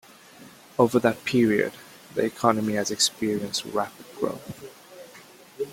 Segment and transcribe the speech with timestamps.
[0.79, 1.73] Over that period,
[2.15, 4.67] the economy has experienced rapid growth.